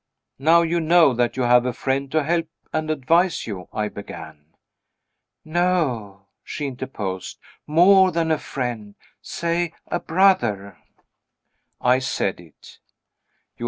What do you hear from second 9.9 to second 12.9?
brother." I said it.